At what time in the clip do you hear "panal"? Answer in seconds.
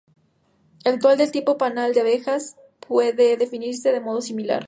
1.59-1.93